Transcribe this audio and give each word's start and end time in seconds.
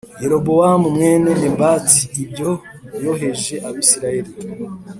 Yerobowamu 0.21 0.87
mwene 0.95 1.29
Nebati 1.41 1.99
ibyo 2.23 2.49
yoheje 3.03 3.55
Abisirayeli 3.67 4.31